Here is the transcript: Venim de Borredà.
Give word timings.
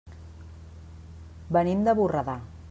Venim 1.59 1.85
de 1.89 1.97
Borredà. 2.01 2.39